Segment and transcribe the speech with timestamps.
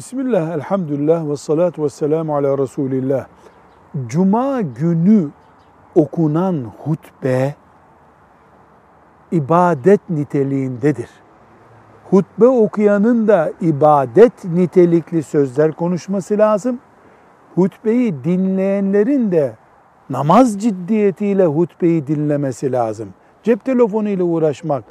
[0.00, 3.26] Bismillah, elhamdülillah ve salatu ve selamu ala Resulillah.
[4.06, 5.28] Cuma günü
[5.94, 7.54] okunan hutbe
[9.32, 11.10] ibadet niteliğindedir.
[12.10, 16.78] Hutbe okuyanın da ibadet nitelikli sözler konuşması lazım.
[17.54, 19.56] Hutbeyi dinleyenlerin de
[20.10, 23.08] namaz ciddiyetiyle hutbeyi dinlemesi lazım.
[23.42, 24.84] Cep telefonu ile uğraşmak,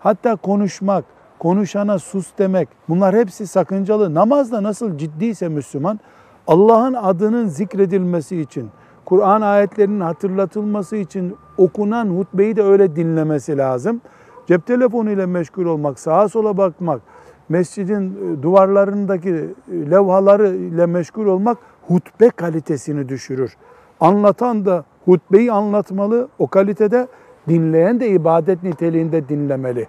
[0.00, 1.04] hatta konuşmak,
[1.38, 4.14] konuşana sus demek bunlar hepsi sakıncalı.
[4.14, 6.00] Namazda nasıl ciddiyse Müslüman
[6.46, 8.70] Allah'ın adının zikredilmesi için,
[9.04, 14.00] Kur'an ayetlerinin hatırlatılması için okunan hutbeyi de öyle dinlemesi lazım.
[14.46, 17.00] Cep telefonu ile meşgul olmak, sağa sola bakmak,
[17.48, 23.56] mescidin e, duvarlarındaki e, levhaları ile meşgul olmak hutbe kalitesini düşürür.
[24.00, 27.08] Anlatan da hutbeyi anlatmalı, o kalitede
[27.48, 29.88] dinleyen de ibadet niteliğinde dinlemeli.